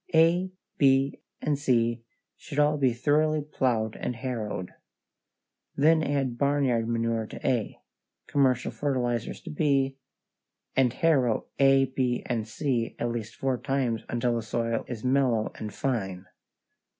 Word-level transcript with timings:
A, 0.15 0.51
B, 0.79 1.21
and 1.43 1.59
C 1.59 2.03
should 2.35 2.57
all 2.57 2.79
be 2.79 2.91
thoroughly 2.91 3.43
plowed 3.43 3.95
and 3.95 4.15
harrowed. 4.15 4.71
Then 5.75 6.01
add 6.01 6.39
barnyard 6.39 6.89
manure 6.89 7.27
to 7.27 7.47
A, 7.47 7.79
commercial 8.25 8.71
fertilizers 8.71 9.41
to 9.41 9.51
B, 9.51 9.99
and 10.75 10.91
harrow 10.91 11.45
A, 11.59 11.85
B, 11.85 12.23
and 12.25 12.47
C 12.47 12.95
at 12.97 13.11
least 13.11 13.35
four 13.35 13.59
times 13.59 14.01
until 14.09 14.35
the 14.37 14.41
soil 14.41 14.85
is 14.87 15.03
mellow 15.03 15.51
and 15.59 15.71
fine. 15.71 16.25